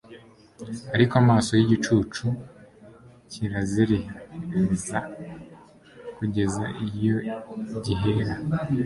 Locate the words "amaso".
1.23-1.51